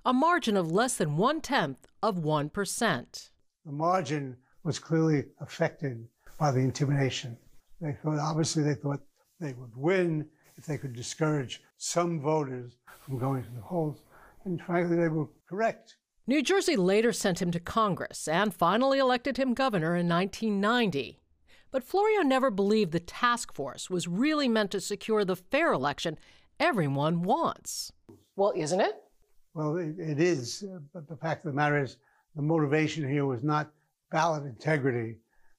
a 0.06 0.14
margin 0.14 0.58
of 0.58 0.72
less 0.72 0.96
than 0.96 1.18
one 1.18 1.42
tenth 1.42 1.88
of 2.02 2.18
1%. 2.18 3.30
The 3.66 3.72
margin 3.72 4.38
was 4.64 4.80
clearly 4.80 5.26
affected 5.40 6.08
by 6.38 6.52
the 6.52 6.60
intimidation. 6.60 7.38
They 7.80 7.94
thought, 7.94 8.20
obviously, 8.20 8.64
they 8.64 8.76
thought 8.76 9.02
they 9.40 9.54
would 9.54 9.76
win 9.76 10.28
if 10.58 10.66
they 10.66 10.78
could 10.78 10.94
discourage 10.94 11.62
some 11.78 12.20
voters 12.20 12.78
from 13.00 13.18
going 13.18 13.44
to 13.44 13.50
the 13.52 13.62
polls. 13.62 14.02
And 14.46 14.62
frankly, 14.62 14.98
they 14.98 15.08
were 15.08 15.28
correct. 15.48 15.96
New 16.28 16.42
Jersey 16.42 16.76
later 16.76 17.12
sent 17.12 17.42
him 17.42 17.52
to 17.52 17.60
Congress 17.60 18.28
and 18.28 18.54
finally 18.54 19.00
elected 19.00 19.38
him 19.38 19.54
governor 19.54 19.96
in 19.96 20.08
1990. 20.08 21.20
But 21.72 21.84
Florio 21.84 22.22
never 22.22 22.50
believed 22.52 22.92
the 22.92 23.00
task 23.00 23.54
force 23.54 23.90
was 23.90 24.08
really 24.08 24.48
meant 24.48 24.72
to 24.72 24.80
secure 24.80 25.26
the 25.26 25.36
fair 25.36 25.74
election 25.74 26.18
everyone 26.60 27.24
wants. 27.24 27.92
Well, 28.36 28.54
isn't 28.56 28.80
it? 28.80 29.03
Well, 29.54 29.78
it, 29.78 29.96
it 30.00 30.20
is. 30.20 30.64
But 30.94 31.08
the 31.08 31.18
fact 31.18 31.46
of 31.46 31.52
the 31.52 31.56
matter 31.56 31.82
is, 31.82 31.98
the 32.36 32.42
motivation 32.42 33.08
here 33.08 33.26
was 33.26 33.44
not 33.44 33.72
ballot 34.12 34.44
integrity, 34.44 35.18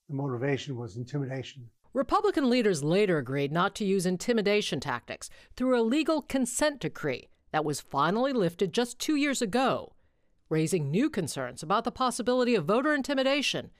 the 0.08 0.14
motivation 0.14 0.76
was 0.76 0.96
intimidation. 0.96 1.68
Republican 1.92 2.50
leaders 2.50 2.82
later 2.82 3.18
agreed 3.18 3.52
not 3.52 3.74
to 3.76 3.84
use 3.84 4.04
intimidation 4.04 4.80
tactics 4.80 5.30
through 5.56 5.78
a 5.78 5.82
legal 5.82 6.20
consent 6.20 6.80
decree 6.80 7.28
that 7.52 7.64
was 7.64 7.80
finally 7.80 8.32
lifted 8.32 8.72
just 8.72 8.98
two 8.98 9.14
years 9.14 9.40
ago, 9.40 9.94
raising 10.48 10.90
new 10.90 11.08
concerns 11.08 11.62
about 11.62 11.84
the 11.84 11.92
possibility 11.92 12.56
of 12.56 12.64
voter 12.64 12.92
intimidation 12.92 13.70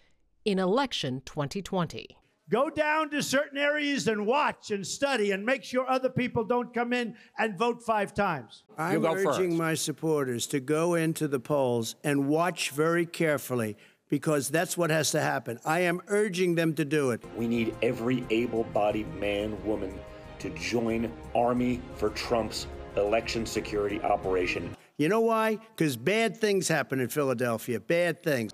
in 0.45 0.61
election 0.61 1.23
2020. 1.25 2.17
Go 2.51 2.69
down 2.69 3.09
to 3.11 3.23
certain 3.23 3.57
areas 3.57 4.07
and 4.07 4.27
watch 4.27 4.71
and 4.71 4.87
study 4.87 5.31
and 5.31 5.47
make 5.47 5.65
sure 5.65 5.89
other 5.89 6.11
people 6.11 6.45
don't 6.45 6.75
come 6.75 6.93
in 6.93 7.17
and 7.39 7.57
vote 7.57 7.83
five 7.83 8.13
times. 8.13 8.65
I'm 8.77 9.05
urging 9.05 9.51
first. 9.51 9.59
my 9.59 9.75
supporters 9.75 10.47
to 10.49 10.61
go 10.61 10.95
into 10.95 11.27
the 11.27 11.41
polls 11.41 11.97
and 12.05 12.29
watch 12.29 12.71
very 12.71 13.07
carefully 13.07 13.79
because 14.11 14.51
that's 14.51 14.77
what 14.77 14.91
has 14.91 15.11
to 15.13 15.21
happen. 15.21 15.59
I 15.65 15.81
am 15.81 16.03
urging 16.09 16.55
them 16.55 16.75
to 16.75 16.85
do 16.85 17.13
it. 17.13 17.23
We 17.35 17.49
need 17.49 17.75
every 17.83 18.25
able 18.29 18.65
bodied 18.65 19.13
man, 19.15 19.57
woman 19.65 19.99
to 20.41 20.51
join 20.51 21.11
Army 21.35 21.81
for 21.97 22.11
Trump's 22.11 22.67
election 22.97 23.47
security 23.47 24.03
operation. 24.03 24.77
You 24.99 25.09
know 25.09 25.23
why? 25.23 25.59
Because 25.75 25.97
bad 25.97 26.37
things 26.37 26.69
happen 26.69 27.01
in 27.01 27.09
Philadelphia. 27.09 27.81
Bad 27.81 28.23
things. 28.23 28.53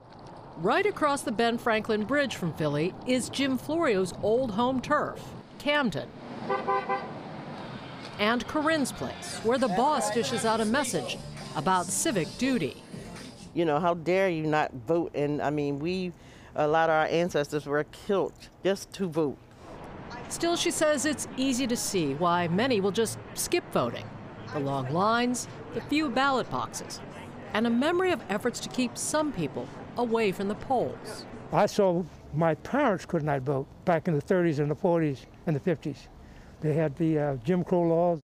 Right 0.60 0.84
across 0.84 1.22
the 1.22 1.32
Ben 1.32 1.56
Franklin 1.56 2.04
Bridge 2.04 2.36
from 2.36 2.52
Philly 2.52 2.92
is 3.06 3.30
Jim 3.30 3.56
Florio's 3.56 4.12
old 4.22 4.50
home 4.50 4.82
turf, 4.82 5.18
Camden. 5.58 6.06
And 8.18 8.46
Corinne's 8.46 8.92
place, 8.92 9.40
where 9.42 9.56
the 9.56 9.68
boss 9.68 10.10
dishes 10.10 10.44
out 10.44 10.60
a 10.60 10.66
message 10.66 11.16
about 11.56 11.86
civic 11.86 12.28
duty. 12.36 12.82
You 13.54 13.64
know, 13.64 13.80
how 13.80 13.94
dare 13.94 14.28
you 14.28 14.42
not 14.42 14.70
vote? 14.86 15.12
And 15.14 15.40
I 15.40 15.48
mean, 15.48 15.78
we, 15.78 16.12
a 16.54 16.68
lot 16.68 16.90
of 16.90 16.94
our 16.94 17.06
ancestors 17.06 17.64
were 17.64 17.84
killed 17.84 18.34
just 18.62 18.92
to 18.92 19.08
vote. 19.08 19.38
Still, 20.28 20.56
she 20.56 20.70
says 20.70 21.06
it's 21.06 21.26
easy 21.38 21.66
to 21.68 21.76
see 21.76 22.12
why 22.12 22.48
many 22.48 22.82
will 22.82 22.92
just 22.92 23.18
skip 23.32 23.64
voting. 23.72 24.04
The 24.52 24.60
long 24.60 24.92
lines, 24.92 25.48
the 25.72 25.80
few 25.80 26.10
ballot 26.10 26.50
boxes, 26.50 27.00
and 27.54 27.66
a 27.66 27.70
memory 27.70 28.12
of 28.12 28.20
efforts 28.28 28.60
to 28.60 28.68
keep 28.68 28.98
some 28.98 29.32
people 29.32 29.66
away 30.00 30.32
from 30.32 30.48
the 30.48 30.54
polls. 30.54 31.24
I 31.52 31.66
saw 31.66 32.02
my 32.34 32.54
parents 32.56 33.06
could 33.06 33.22
not 33.22 33.42
vote 33.42 33.66
back 33.84 34.08
in 34.08 34.14
the 34.14 34.22
30s 34.22 34.58
and 34.58 34.70
the 34.70 34.76
40s 34.76 35.26
and 35.46 35.54
the 35.54 35.60
50s. 35.60 36.08
They 36.60 36.74
had 36.74 36.96
the 36.96 37.18
uh, 37.18 37.36
Jim 37.36 37.64
Crow 37.64 37.82
laws. 37.82 38.20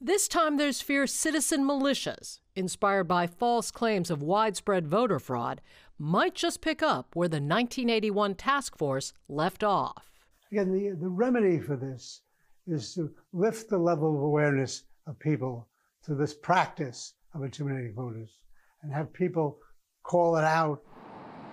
This 0.00 0.26
time 0.26 0.56
there's 0.56 0.80
fear 0.80 1.06
citizen 1.06 1.64
militias, 1.64 2.40
inspired 2.56 3.04
by 3.04 3.26
false 3.26 3.70
claims 3.70 4.10
of 4.10 4.22
widespread 4.22 4.86
voter 4.86 5.20
fraud, 5.20 5.60
might 5.98 6.34
just 6.34 6.60
pick 6.60 6.82
up 6.82 7.14
where 7.14 7.28
the 7.28 7.36
1981 7.36 8.34
task 8.34 8.76
force 8.76 9.12
left 9.28 9.62
off. 9.62 10.10
Again, 10.50 10.72
the, 10.72 10.96
the 11.00 11.08
remedy 11.08 11.60
for 11.60 11.76
this 11.76 12.22
is 12.66 12.94
to 12.94 13.12
lift 13.32 13.68
the 13.68 13.78
level 13.78 14.14
of 14.16 14.22
awareness 14.22 14.84
of 15.06 15.18
people 15.18 15.68
to 16.04 16.14
this 16.14 16.34
practice 16.34 17.14
of 17.34 17.42
intimidating 17.42 17.94
voters 17.94 18.40
and 18.82 18.92
have 18.92 19.12
people 19.12 19.58
call 20.02 20.36
it 20.36 20.44
out. 20.44 20.82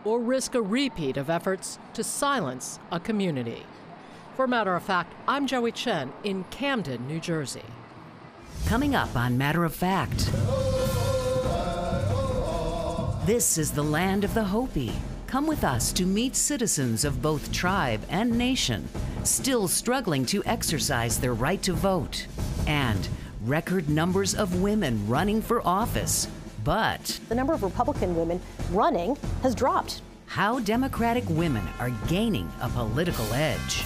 Or 0.05 0.19
risk 0.19 0.55
a 0.55 0.61
repeat 0.61 1.17
of 1.17 1.29
efforts 1.29 1.77
to 1.93 2.03
silence 2.03 2.79
a 2.91 2.99
community. 2.99 3.63
For 4.35 4.47
matter 4.47 4.75
of 4.75 4.83
fact, 4.83 5.13
I'm 5.27 5.45
Joey 5.45 5.73
Chen 5.73 6.13
in 6.23 6.45
Camden, 6.45 7.05
New 7.05 7.19
Jersey. 7.19 7.65
Coming 8.65 8.95
up 8.95 9.13
on 9.15 9.37
Matter 9.37 9.65
of 9.65 9.75
Fact. 9.75 10.31
This 13.25 13.57
is 13.57 13.71
the 13.71 13.83
land 13.83 14.23
of 14.23 14.33
the 14.33 14.45
Hopi. 14.45 14.93
Come 15.27 15.45
with 15.45 15.63
us 15.63 15.91
to 15.93 16.05
meet 16.05 16.35
citizens 16.35 17.03
of 17.03 17.21
both 17.21 17.51
tribe 17.51 18.01
and 18.09 18.37
nation, 18.37 18.87
still 19.23 19.67
struggling 19.67 20.25
to 20.27 20.43
exercise 20.45 21.19
their 21.19 21.33
right 21.33 21.61
to 21.63 21.73
vote. 21.73 22.25
And 22.65 23.07
record 23.43 23.89
numbers 23.89 24.33
of 24.33 24.61
women 24.61 25.07
running 25.07 25.41
for 25.41 25.61
office. 25.67 26.27
But 26.63 27.19
the 27.29 27.35
number 27.35 27.53
of 27.53 27.63
Republican 27.63 28.15
women 28.15 28.41
running 28.71 29.17
has 29.43 29.55
dropped. 29.55 30.01
How 30.25 30.59
Democratic 30.59 31.23
women 31.29 31.67
are 31.79 31.91
gaining 32.07 32.51
a 32.61 32.69
political 32.69 33.25
edge. 33.33 33.85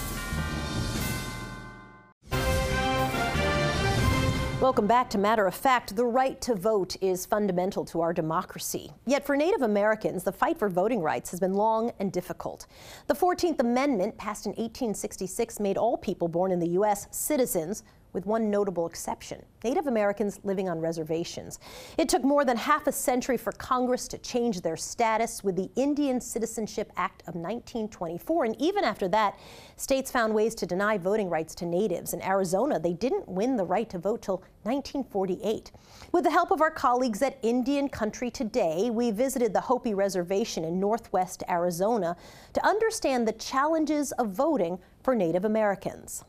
Welcome 4.63 4.88
back 4.88 5.10
to 5.10 5.18
Matter 5.18 5.46
of 5.46 5.53
Fact. 5.53 5.94
The 5.94 6.06
right 6.06 6.39
to 6.39 6.56
vote 6.56 6.96
is 7.01 7.25
fundamental 7.25 7.84
to 7.84 8.00
our 8.00 8.13
democracy. 8.13 8.94
Yet 9.06 9.25
for 9.25 9.36
Native 9.36 9.62
Americans, 9.62 10.24
the 10.24 10.32
fight 10.32 10.58
for 10.58 10.70
voting 10.70 11.01
rights 11.01 11.32
has 11.32 11.42
been 11.42 11.53
long 11.53 11.92
and 12.00 12.13
difficult. 12.13 12.65
The 13.08 13.13
14th 13.13 13.60
Amendment, 13.60 14.18
passed 14.18 14.46
in 14.46 14.51
1866, 14.51 15.60
made 15.60 15.77
all 15.77 15.98
people 15.98 16.30
born 16.30 16.50
in 16.50 16.60
the 16.60 16.70
U.S. 16.70 17.08
citizens 17.12 17.84
with 18.13 18.25
one 18.25 18.50
notable 18.50 18.86
exception 18.86 19.43
Native 19.63 19.88
Americans 19.88 20.39
living 20.43 20.67
on 20.67 20.79
reservations. 20.79 21.60
It 21.98 22.10
took 22.10 22.24
more 22.24 22.43
than 22.43 22.58
half 22.58 22.86
a 22.88 22.91
century 22.91 23.38
for 23.38 23.53
Congress 23.53 24.08
to 24.10 24.17
change 24.17 24.62
their 24.62 24.75
status 24.75 25.43
with 25.43 25.55
the 25.55 25.70
Indian 25.75 26.20
Citizenship 26.20 26.91
Act 26.98 27.22
of 27.22 27.36
1924. 27.36 28.46
And 28.46 28.62
even 28.62 28.84
after 28.84 29.08
that, 29.10 29.39
states 29.77 30.12
found 30.12 30.34
ways 30.34 30.53
to 30.55 30.65
deny 30.65 30.98
voting 30.98 31.29
rights 31.29 31.55
to 31.55 31.65
natives. 31.65 32.13
In 32.13 32.22
Arizona, 32.22 32.77
they 32.77 32.93
didn't 32.93 33.27
win 33.27 33.55
the 33.55 33.63
right 33.63 33.89
to 33.89 34.00
vote 34.00 34.22
till 34.22 34.38
1948. 34.63 35.72
With 36.12 36.25
the 36.25 36.32
help 36.32 36.51
of 36.51 36.62
our 36.62 36.72
colleagues 36.72 37.22
at 37.22 37.38
Indian 37.41 37.88
Country 37.88 38.29
Today, 38.29 38.89
we 38.89 39.12
visited 39.12 39.53
the 39.53 39.62
Hopi 39.62 39.93
Reservation 39.93 40.65
in 40.65 40.79
northwest 40.79 41.43
Arizona 41.50 42.17
to 42.51 42.65
understand 42.65 43.27
the 43.27 43.34
challenges 43.34 44.12
of 44.13 44.32
voting 44.32 44.77
for 45.01 45.15
Native 45.15 45.46
Americans. 45.46 46.25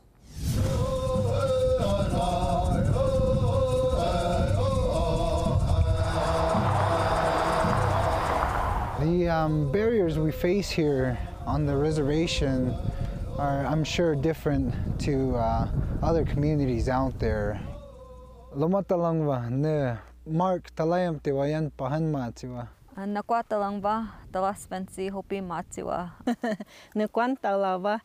The 8.99 9.29
um, 9.29 9.71
barriers 9.71 10.17
we 10.17 10.31
face 10.31 10.69
here 10.69 11.17
on 11.45 11.65
the 11.65 11.75
reservation 11.75 12.73
are, 13.37 13.65
I'm 13.65 13.83
sure, 13.83 14.15
different 14.15 14.73
to 15.01 15.35
uh, 15.35 15.67
other 16.01 16.25
communities 16.25 16.89
out 16.89 17.19
there. 17.19 17.59
Lomatalangwa 18.55 19.49
ne 19.51 19.97
Mark 20.25 20.73
talayam 20.75 21.19
tiwa 21.21 21.45
yan 21.45 21.69
pahan 21.69 22.09
matiwa. 22.09 22.67
Nakwatalang 22.97 23.77
talaspensi 24.31 25.09
hopi 25.11 25.41
matiwa. 25.41 26.09
Nekwantalawa 26.95 26.97
talasemanayan 26.97 27.13
hopi 27.45 27.53
matiwa. 27.75 28.01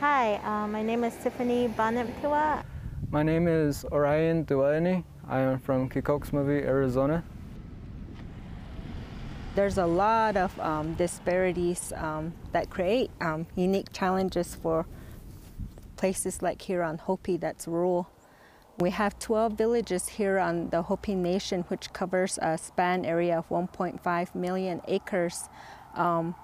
Hi, 0.00 0.36
uh, 0.36 0.66
my 0.68 0.82
name 0.82 1.04
is 1.04 1.14
Tiffany 1.16 1.68
Banamtiwa. 1.68 2.64
My 3.10 3.22
name 3.22 3.48
is 3.48 3.84
Orion 3.92 4.44
Duani. 4.44 5.04
I 5.28 5.40
am 5.40 5.58
from 5.58 5.88
Kykotsmovi, 5.88 6.64
Arizona 6.64 7.24
there's 9.56 9.78
a 9.78 9.86
lot 9.86 10.36
of 10.36 10.60
um, 10.60 10.92
disparities 10.94 11.90
um, 11.96 12.34
that 12.52 12.68
create 12.68 13.10
um, 13.22 13.46
unique 13.56 13.90
challenges 13.90 14.54
for 14.54 14.86
places 15.96 16.42
like 16.42 16.60
here 16.60 16.82
on 16.82 16.98
Hopi 16.98 17.38
that's 17.38 17.66
rural. 17.66 18.06
We 18.78 18.90
have 18.90 19.18
12 19.18 19.54
villages 19.54 20.08
here 20.08 20.38
on 20.38 20.68
the 20.68 20.82
Hopi 20.82 21.14
Nation, 21.14 21.62
which 21.68 21.90
covers 21.94 22.38
a 22.42 22.58
span 22.58 23.06
area 23.06 23.38
of 23.38 23.48
1.5 23.48 24.34
million 24.34 24.82
acres. 24.86 25.48
Um, 25.94 26.34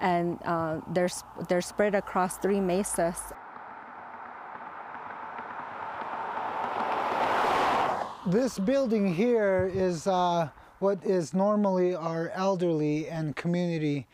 and 0.00 0.38
uh, 0.44 0.80
they're, 0.92 1.08
they're 1.48 1.60
spread 1.60 1.94
across 1.94 2.38
three 2.38 2.60
mesas. 2.60 3.18
This 8.26 8.58
building 8.58 9.14
here 9.14 9.70
is 9.72 10.08
uh, 10.08 10.48
what 10.80 11.04
is 11.04 11.32
normally 11.32 11.94
our 11.94 12.30
elderly 12.30 13.08
and 13.08 13.36
community 13.36 14.06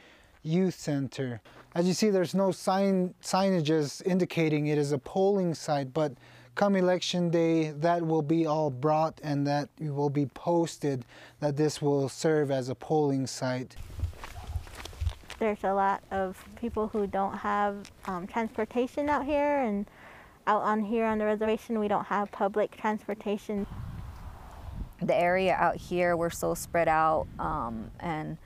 youth 0.42 0.74
center. 0.74 1.40
As 1.74 1.88
you 1.88 1.94
see, 1.94 2.10
there's 2.10 2.34
no 2.34 2.52
sign 2.52 3.14
signages 3.22 4.04
indicating 4.04 4.66
it 4.66 4.76
is 4.76 4.92
a 4.92 4.98
polling 4.98 5.54
site, 5.54 5.94
but 5.94 6.12
come 6.54 6.76
election 6.76 7.30
day, 7.30 7.70
that 7.70 8.06
will 8.06 8.22
be 8.22 8.44
all 8.44 8.68
brought 8.68 9.18
and 9.22 9.46
that 9.46 9.70
will 9.80 10.10
be 10.10 10.26
posted 10.26 11.06
that 11.40 11.56
this 11.56 11.80
will 11.80 12.08
serve 12.08 12.50
as 12.50 12.68
a 12.68 12.74
polling 12.74 13.26
site. 13.26 13.76
There's 15.42 15.64
a 15.64 15.75
lot 15.75 16.04
of 16.12 16.40
people 16.54 16.87
who 16.87 17.08
don't 17.08 17.37
have 17.37 17.90
um, 18.04 18.28
transportation 18.28 19.08
out 19.08 19.25
here 19.25 19.58
and 19.58 19.87
out 20.46 20.62
on 20.62 20.84
here 20.84 21.04
on 21.04 21.18
the 21.18 21.25
reservation, 21.25 21.80
we 21.80 21.88
don't 21.88 22.04
have 22.04 22.30
public 22.30 22.76
transportation. 22.76 23.66
The 25.00 25.16
area 25.16 25.54
out 25.54 25.75
here, 25.75 26.16
we're 26.16 26.30
so 26.30 26.54
spread 26.54 26.87
out 26.87 27.26
um, 27.40 27.90
and 27.99 28.38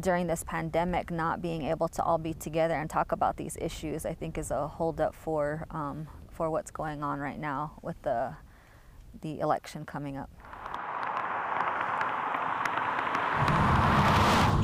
during 0.00 0.26
this 0.26 0.42
pandemic, 0.42 1.12
not 1.12 1.40
being 1.40 1.62
able 1.62 1.86
to 1.86 2.02
all 2.02 2.18
be 2.18 2.34
together 2.34 2.74
and 2.74 2.90
talk 2.90 3.12
about 3.12 3.36
these 3.36 3.56
issues, 3.60 4.04
I 4.04 4.12
think 4.12 4.36
is 4.36 4.50
a 4.50 4.66
holdup 4.66 5.14
for 5.14 5.68
um, 5.70 6.08
for 6.32 6.50
what's 6.50 6.72
going 6.72 7.04
on 7.04 7.20
right 7.20 7.38
now 7.38 7.78
with 7.82 8.02
the 8.02 8.34
the 9.20 9.38
election 9.38 9.86
coming 9.86 10.16
up. 10.16 10.28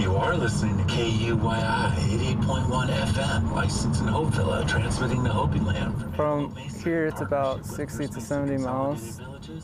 You 0.03 0.17
are 0.17 0.37
listening 0.37 0.77
to 0.79 0.85
KUYI 0.93 1.95
88.1 2.41 2.89
FM, 2.89 3.53
licensed 3.53 4.01
in 4.01 4.09
Hotevilla, 4.09 4.69
transmitting 4.69 5.23
to 5.23 5.31
Hopi 5.31 5.61
land. 5.61 6.17
From 6.17 6.57
here, 6.57 7.07
it's 7.07 7.21
about 7.21 7.65
60 7.65 8.09
to 8.09 8.21
70 8.21 8.65
miles 8.65 9.21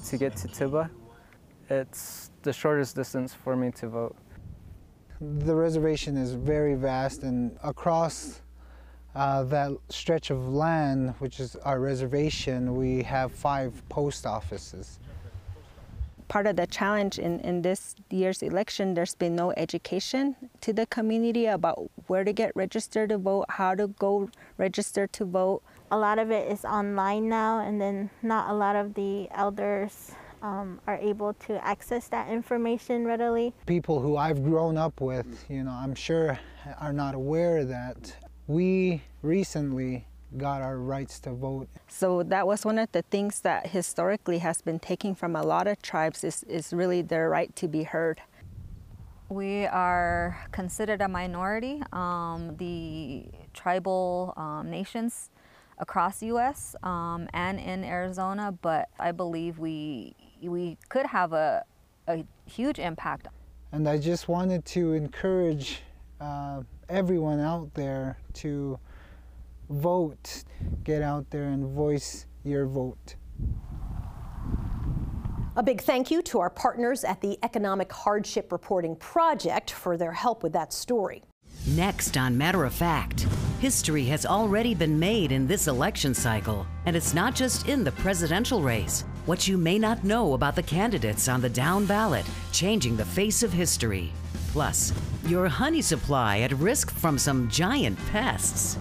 to 0.09 0.17
get 0.17 0.37
to 0.37 0.47
Tiba. 0.47 0.91
It's 1.69 2.31
the 2.43 2.53
shortest 2.53 2.95
distance 2.95 3.35
for 3.35 3.57
me 3.57 3.73
to 3.73 3.89
vote. 3.89 4.17
The 5.21 5.57
reservation 5.57 6.17
is 6.17 6.35
very 6.35 6.77
vast, 6.77 7.25
and 7.25 7.59
across 7.65 8.41
uh, 9.17 9.43
that 9.43 9.73
stretch 9.89 10.31
of 10.31 10.55
land, 10.55 11.15
which 11.19 11.41
is 11.41 11.57
our 11.57 11.81
reservation, 11.81 12.77
we 12.77 13.03
have 13.03 13.33
five 13.33 13.83
post 13.89 14.25
offices. 14.25 15.01
Part 16.29 16.47
of 16.47 16.57
the 16.57 16.67
challenge 16.67 17.19
in, 17.19 17.41
in 17.41 17.63
this 17.63 17.97
year's 18.11 18.43
election, 18.43 18.93
there's 18.93 19.15
been 19.15 19.35
no 19.35 19.53
education 19.57 20.37
to 20.61 20.75
the 20.75 20.85
community 20.85 21.47
about 21.47 21.91
where 22.07 22.23
to 22.23 22.35
get 22.35 22.53
registered 22.55 23.09
to 23.09 23.19
vote, 23.19 23.47
how 23.49 23.75
to 23.75 23.89
go 23.89 24.29
register 24.59 25.07
to 25.07 25.25
vote. 25.25 25.63
A 25.91 25.97
lot 25.97 26.19
of 26.19 26.31
it 26.31 26.53
is 26.53 26.67
online 26.67 27.31
now, 27.31 27.61
and 27.61 27.81
then 27.81 28.11
not 28.23 28.51
a 28.51 28.53
lot 28.53 28.77
of 28.77 28.93
the 28.93 29.29
elders 29.31 30.13
um, 30.43 30.81
are 30.87 30.99
able 30.99 31.33
to 31.33 31.65
access 31.67 32.09
that 32.09 32.29
information 32.29 33.07
readily. 33.07 33.55
People 33.65 34.01
who 34.01 34.19
I've 34.19 34.45
grown 34.45 34.77
up 34.77 35.01
with, 35.01 35.47
you 35.49 35.65
know, 35.65 35.73
I'm 35.73 35.95
sure 35.95 36.39
are 36.79 36.93
not 36.93 37.15
aware 37.15 37.65
that 37.65 38.15
we 38.47 39.03
recently 39.23 40.07
got 40.37 40.63
our 40.63 40.79
rights 40.79 41.19
to 41.21 41.33
vote. 41.33 41.69
So 41.89 42.23
that 42.25 42.47
was 42.47 42.65
one 42.65 42.79
of 42.79 42.93
the 42.93 43.03
things 43.03 43.41
that 43.41 43.69
historically 43.69 44.39
has 44.39 44.61
been 44.61 44.79
taken 44.79 45.15
from 45.15 45.35
a 45.35 45.43
lot 45.43 45.67
of 45.67 45.81
tribes 45.81 46.25
is, 46.25 46.43
is 46.45 46.73
really 46.73 47.03
their 47.03 47.31
right 47.31 47.55
to 47.57 47.69
be 47.69 47.85
heard. 47.85 48.21
We 49.31 49.67
are 49.67 50.39
considered 50.53 51.03
a 51.03 51.09
minority. 51.09 51.83
Um, 51.93 52.57
the 52.57 53.27
tribal 53.53 54.33
um, 54.37 54.71
nations 54.71 55.31
across 55.79 56.21
the 56.21 56.27
U.S. 56.27 56.75
Um, 56.83 57.29
and 57.35 57.61
in 57.61 57.85
Arizona, 57.85 58.53
but 58.53 58.89
I 58.99 59.13
believe 59.13 59.59
we 59.59 60.15
we 60.41 60.79
could 60.89 61.07
have 61.07 61.33
a, 61.33 61.65
a 62.07 62.25
huge 62.47 62.79
impact. 62.79 63.29
And 63.73 63.89
I 63.89 63.99
just 63.99 64.29
wanted 64.29 64.65
to 64.67 64.93
encourage 64.93 65.83
uh, 66.21 66.63
everyone 66.89 67.41
out 67.41 67.75
there 67.75 68.19
to 68.35 68.79
vote, 69.69 70.45
get 70.85 71.03
out 71.03 71.31
there 71.31 71.45
and 71.45 71.65
voice 71.65 72.27
your 72.45 72.67
vote. 72.67 73.17
A 75.57 75.63
big 75.63 75.81
thank 75.81 76.11
you 76.11 76.23
to 76.23 76.39
our 76.39 76.51
partners 76.51 77.03
at 77.03 77.21
the 77.21 77.37
Economic 77.43 77.93
Hardship 77.93 78.53
Reporting 78.53 78.95
Project 78.95 79.73
for 79.73 79.97
their 79.97 80.13
help 80.13 80.43
with 80.45 80.53
that 80.53 80.73
story. 80.73 81.25
Next 81.67 82.17
on 82.17 82.39
Matter 82.39 82.65
of 82.65 82.73
Fact, 82.73 83.27
history 83.59 84.05
has 84.05 84.25
already 84.25 84.73
been 84.73 84.99
made 84.99 85.33
in 85.33 85.49
this 85.49 85.67
election 85.67 86.15
cycle, 86.15 86.65
and 86.87 86.95
it's 86.95 87.13
not 87.13 87.35
just 87.35 87.69
in 87.69 87.83
the 87.83 87.91
presidential 87.93 88.63
race. 88.63 89.03
What 89.27 89.49
you 89.49 89.59
may 89.59 89.79
not 89.79 90.05
know 90.05 90.35
about 90.35 90.55
the 90.55 90.63
candidates 90.63 91.29
on 91.29 91.41
the 91.41 91.51
down 91.51 91.87
ballot, 91.87 92.25
changing 92.53 92.97
the 92.97 93.05
face 93.05 93.43
of 93.43 93.53
history. 93.53 94.13
Plus, 94.53 94.95
your 95.27 95.49
honey 95.49 95.83
supply 95.83 96.39
at 96.39 96.53
risk 96.53 96.91
from 96.91 97.19
some 97.19 97.49
giant 97.51 97.99
pests. 98.11 98.79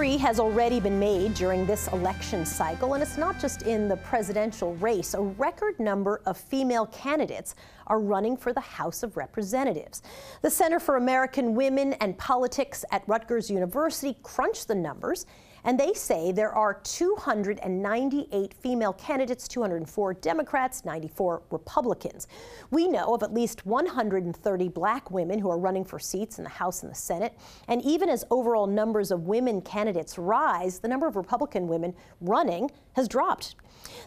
History 0.00 0.16
has 0.16 0.40
already 0.40 0.80
been 0.80 0.98
made 0.98 1.34
during 1.34 1.66
this 1.66 1.86
election 1.88 2.46
cycle, 2.46 2.94
and 2.94 3.02
it's 3.02 3.18
not 3.18 3.38
just 3.38 3.64
in 3.64 3.86
the 3.86 3.98
presidential 3.98 4.74
race. 4.76 5.12
A 5.12 5.20
record 5.20 5.78
number 5.78 6.22
of 6.24 6.38
female 6.38 6.86
candidates 6.86 7.54
are 7.90 8.00
running 8.00 8.36
for 8.36 8.54
the 8.54 8.60
House 8.60 9.02
of 9.02 9.18
Representatives. 9.18 10.00
The 10.40 10.50
Center 10.50 10.80
for 10.80 10.96
American 10.96 11.54
Women 11.54 11.92
and 11.94 12.16
Politics 12.16 12.84
at 12.90 13.02
Rutgers 13.06 13.50
University 13.50 14.16
crunched 14.22 14.68
the 14.68 14.74
numbers 14.74 15.26
and 15.64 15.78
they 15.78 15.92
say 15.92 16.32
there 16.32 16.52
are 16.52 16.80
298 16.82 18.54
female 18.54 18.92
candidates, 18.94 19.46
204 19.48 20.14
Democrats, 20.14 20.84
94 20.84 21.42
Republicans. 21.50 22.28
We 22.70 22.88
know 22.88 23.14
of 23.14 23.22
at 23.22 23.34
least 23.34 23.66
130 23.66 24.68
black 24.68 25.10
women 25.10 25.38
who 25.38 25.50
are 25.50 25.58
running 25.58 25.84
for 25.84 25.98
seats 25.98 26.38
in 26.38 26.44
the 26.44 26.50
House 26.50 26.82
and 26.82 26.90
the 26.90 26.96
Senate. 26.96 27.36
And 27.68 27.82
even 27.82 28.08
as 28.08 28.24
overall 28.30 28.66
numbers 28.66 29.10
of 29.10 29.26
women 29.26 29.60
candidates 29.60 30.18
rise, 30.18 30.78
the 30.78 30.88
number 30.88 31.06
of 31.06 31.16
Republican 31.16 31.68
women 31.68 31.94
running 32.20 32.70
has 32.94 33.08
dropped. 33.08 33.56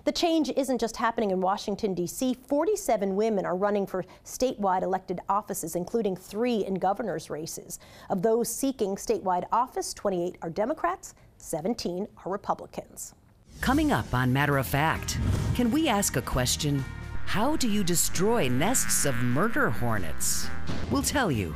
The 0.06 0.12
change 0.12 0.52
isn't 0.56 0.80
just 0.80 0.98
happening 0.98 1.32
in 1.32 1.42
Washington, 1.42 1.94
D.C. 1.94 2.36
47 2.48 3.16
women 3.16 3.46
are 3.46 3.56
running 3.56 3.86
for 3.86 4.06
statewide 4.26 4.84
elected 4.84 5.20
offices, 5.30 5.76
including 5.76 6.16
three 6.16 6.66
in 6.66 6.76
governor's 6.76 7.30
races. 7.30 7.80
Of 8.10 8.22
those 8.22 8.54
seeking 8.54 8.96
statewide 8.96 9.46
office, 9.52 9.94
28 9.94 10.38
are 10.42 10.50
Democrats, 10.50 11.16
17 11.38 12.08
are 12.26 12.32
Republicans. 12.32 13.14
Coming 13.62 13.92
up 13.92 14.14
on 14.14 14.34
Matter 14.34 14.58
of 14.58 14.68
Fact, 14.68 15.18
can 15.56 15.72
we 15.72 15.88
ask 15.88 16.18
a 16.18 16.22
question? 16.22 16.84
How 17.26 17.56
do 17.56 17.70
you 17.70 17.84
destroy 17.84 18.50
nests 18.50 19.06
of 19.06 19.16
murder 19.16 19.70
hornets? 19.70 20.50
We'll 20.92 21.02
tell 21.02 21.32
you 21.32 21.56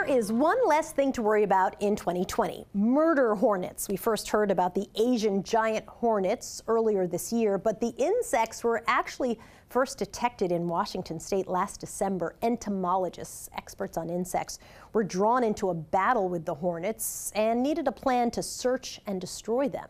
finally, 0.00 0.12
here 0.12 0.18
is 0.18 0.32
one 0.32 0.58
less 0.66 0.92
thing 0.92 1.12
to 1.12 1.22
worry 1.22 1.42
about 1.42 1.80
in 1.80 1.96
2020 1.96 2.66
murder 2.74 3.34
hornets. 3.34 3.88
We 3.88 3.96
first 3.96 4.28
heard 4.28 4.50
about 4.50 4.74
the 4.74 4.88
Asian 4.96 5.42
giant 5.42 5.86
hornets 5.86 6.62
earlier 6.68 7.06
this 7.06 7.32
year, 7.32 7.58
but 7.58 7.80
the 7.80 7.94
insects 7.98 8.64
were 8.64 8.82
actually 8.86 9.38
first 9.68 9.98
detected 9.98 10.50
in 10.52 10.66
Washington 10.66 11.20
state 11.20 11.46
last 11.46 11.80
December. 11.80 12.34
Entomologists, 12.42 13.48
experts 13.56 13.96
on 13.96 14.10
insects, 14.10 14.58
were 14.92 15.04
drawn 15.04 15.44
into 15.44 15.70
a 15.70 15.74
battle 15.74 16.28
with 16.28 16.44
the 16.44 16.54
hornets 16.54 17.30
and 17.34 17.62
needed 17.62 17.86
a 17.86 17.92
plan 17.92 18.30
to 18.32 18.42
search 18.42 19.00
and 19.06 19.20
destroy 19.20 19.68
them. 19.68 19.88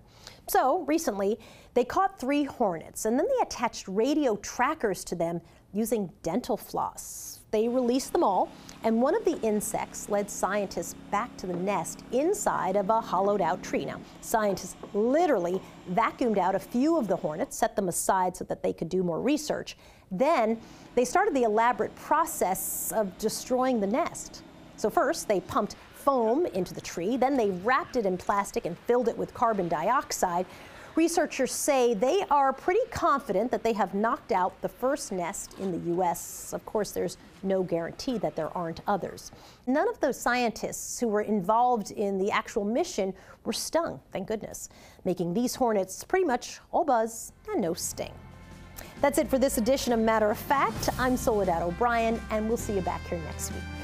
So 0.48 0.80
recently, 0.82 1.38
they 1.74 1.84
caught 1.84 2.18
three 2.18 2.44
hornets 2.44 3.04
and 3.04 3.18
then 3.18 3.26
they 3.26 3.42
attached 3.42 3.86
radio 3.88 4.36
trackers 4.36 5.04
to 5.04 5.14
them 5.14 5.40
using 5.72 6.10
dental 6.22 6.56
floss. 6.56 7.40
They 7.50 7.68
released 7.68 8.12
them 8.12 8.22
all, 8.22 8.48
and 8.84 9.02
one 9.02 9.14
of 9.16 9.24
the 9.24 9.40
insects 9.40 10.08
led 10.08 10.30
scientists 10.30 10.94
back 11.10 11.36
to 11.38 11.46
the 11.46 11.56
nest 11.56 12.04
inside 12.12 12.76
of 12.76 12.90
a 12.90 13.00
hollowed 13.00 13.40
out 13.40 13.62
tree. 13.62 13.84
Now, 13.84 14.00
scientists 14.20 14.76
literally 14.94 15.60
vacuumed 15.92 16.38
out 16.38 16.54
a 16.54 16.60
few 16.60 16.96
of 16.96 17.08
the 17.08 17.16
hornets, 17.16 17.56
set 17.56 17.74
them 17.74 17.88
aside 17.88 18.36
so 18.36 18.44
that 18.44 18.62
they 18.62 18.72
could 18.72 18.88
do 18.88 19.02
more 19.02 19.20
research. 19.20 19.76
Then 20.12 20.60
they 20.94 21.04
started 21.04 21.34
the 21.34 21.42
elaborate 21.42 21.94
process 21.96 22.92
of 22.92 23.16
destroying 23.18 23.80
the 23.80 23.86
nest. 23.86 24.42
So, 24.76 24.88
first, 24.88 25.26
they 25.26 25.40
pumped 25.40 25.74
foam 25.94 26.46
into 26.46 26.72
the 26.72 26.80
tree, 26.80 27.16
then 27.16 27.36
they 27.36 27.50
wrapped 27.50 27.96
it 27.96 28.06
in 28.06 28.16
plastic 28.16 28.64
and 28.64 28.78
filled 28.78 29.08
it 29.08 29.18
with 29.18 29.34
carbon 29.34 29.68
dioxide. 29.68 30.46
Researchers 31.00 31.50
say 31.50 31.94
they 31.94 32.26
are 32.30 32.52
pretty 32.52 32.86
confident 32.90 33.50
that 33.52 33.62
they 33.62 33.72
have 33.72 33.94
knocked 33.94 34.32
out 34.32 34.60
the 34.60 34.68
first 34.68 35.12
nest 35.12 35.54
in 35.58 35.72
the 35.72 35.78
U.S. 35.94 36.52
Of 36.52 36.62
course, 36.66 36.90
there's 36.90 37.16
no 37.42 37.62
guarantee 37.62 38.18
that 38.18 38.36
there 38.36 38.54
aren't 38.54 38.82
others. 38.86 39.32
None 39.66 39.88
of 39.88 39.98
those 40.00 40.20
scientists 40.20 41.00
who 41.00 41.08
were 41.08 41.22
involved 41.22 41.90
in 41.92 42.18
the 42.18 42.30
actual 42.30 42.66
mission 42.66 43.14
were 43.46 43.54
stung, 43.54 43.98
thank 44.12 44.28
goodness, 44.28 44.68
making 45.06 45.32
these 45.32 45.54
hornets 45.54 46.04
pretty 46.04 46.26
much 46.26 46.60
all 46.70 46.84
buzz 46.84 47.32
and 47.50 47.62
no 47.62 47.72
sting. 47.72 48.12
That's 49.00 49.16
it 49.16 49.30
for 49.30 49.38
this 49.38 49.56
edition 49.56 49.94
of 49.94 50.00
Matter 50.00 50.30
of 50.30 50.36
Fact. 50.36 50.90
I'm 50.98 51.16
Soledad 51.16 51.62
O'Brien, 51.62 52.20
and 52.30 52.46
we'll 52.46 52.58
see 52.58 52.74
you 52.74 52.82
back 52.82 53.00
here 53.08 53.20
next 53.20 53.52
week. 53.52 53.79